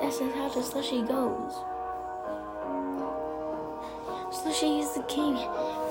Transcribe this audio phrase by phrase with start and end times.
[0.00, 1.54] That's just how the slushy goes.
[4.32, 5.36] Slushy is the king.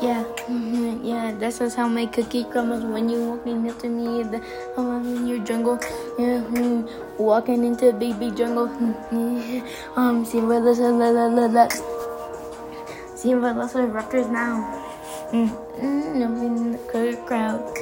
[0.02, 4.24] Yeah, mhm, yeah, that's just how my cookie crumbles when you walking up to me.
[4.24, 4.42] The,
[4.78, 5.80] I'm in your jungle.
[6.20, 8.68] Yeah, mm, walking into a big, big jungle.
[8.68, 9.64] Mm,
[9.96, 11.68] um, see where the la la la la.
[13.16, 14.84] See where the raptors now.
[15.32, 15.50] Mm,
[15.80, 17.75] mm, I'm in the crowd.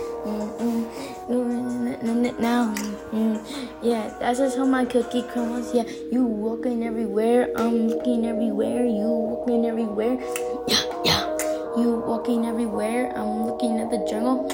[3.13, 3.19] Now.
[3.19, 5.73] Mm, yeah, that's just how my cookie crumbles.
[5.73, 7.49] Yeah, you walking everywhere.
[7.55, 8.85] I'm looking everywhere.
[8.85, 10.19] You walking everywhere.
[10.67, 11.23] Yeah, yeah.
[11.77, 13.13] You walking everywhere.
[13.15, 14.47] I'm looking at the jungle.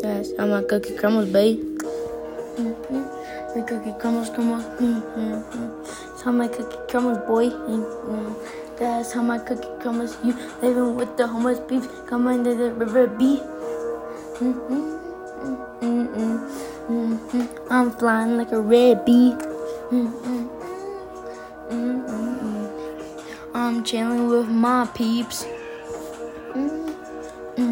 [0.00, 1.60] That's how my cookie crumbles, babe.
[2.56, 3.58] Mm-hmm.
[3.58, 4.64] My cookie crumbles, crumbles.
[4.80, 5.82] Mm-hmm.
[6.10, 7.48] That's how my cookie crumbles, boy.
[7.50, 8.76] Mm-hmm.
[8.76, 10.16] That's how my cookie crumbles.
[10.24, 11.88] You living with the homeless beef.
[12.06, 13.40] Come under the river B.
[13.40, 14.52] Mm-hmm.
[14.52, 14.93] Mm-hmm.
[17.74, 17.90] Mm-hmm.
[17.90, 19.34] I'm flying like a red bee.
[19.90, 20.46] Mm-hmm.
[21.70, 23.56] Mm-hmm.
[23.56, 25.44] I'm chilling with my peeps.
[26.54, 27.68] Mm-mm-mm-mm.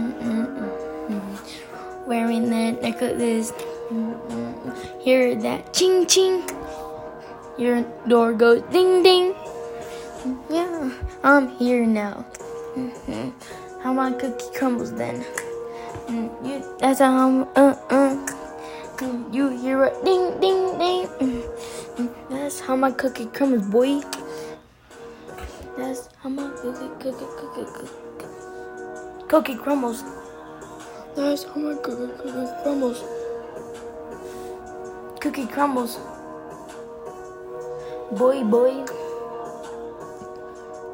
[2.06, 3.52] Wearing that necklace.
[3.90, 5.02] Mm-mm.
[5.02, 6.42] Hear that ching ching.
[7.56, 9.34] Your door goes ding ding.
[10.50, 10.90] Yeah,
[11.22, 12.26] I'm here now.
[12.74, 13.30] hmm
[13.82, 15.24] How my cookie crumbles then?
[16.10, 18.01] Mm, that's how I'm, uh, uh.
[19.02, 21.42] Mm, You hear a ding ding ding.
[22.30, 24.00] That's how my cookie crumbles, boy.
[25.76, 30.04] That's how my cookie cookie cookie cookie cookie crumbles.
[31.16, 33.02] That's how my cookie cookie crumbles.
[35.20, 35.98] Cookie crumbles.
[38.12, 38.84] Boy, boy.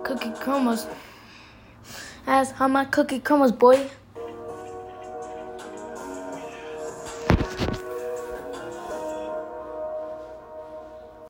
[0.05, 0.87] Cookie crumbles.
[2.25, 3.91] That's how my cookie crumbles, boy.